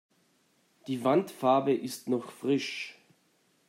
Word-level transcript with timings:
Die 0.87 1.03
Wandfarbe 1.03 1.75
ist 1.75 2.07
noch 2.09 2.31
frisch. 2.31 2.97